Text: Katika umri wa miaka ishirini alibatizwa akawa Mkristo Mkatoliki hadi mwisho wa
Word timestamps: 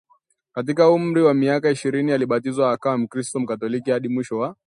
Katika 0.53 0.89
umri 0.91 1.21
wa 1.21 1.33
miaka 1.33 1.71
ishirini 1.71 2.11
alibatizwa 2.11 2.71
akawa 2.71 2.97
Mkristo 2.97 3.39
Mkatoliki 3.39 3.91
hadi 3.91 4.09
mwisho 4.09 4.37
wa 4.37 4.55